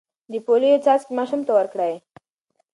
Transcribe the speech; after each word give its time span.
د 0.31 0.33
پولیو 0.45 0.81
څاڅکي 0.85 1.11
ماشوم 1.17 1.41
ته 1.47 1.51
ورکړئ. 1.57 1.93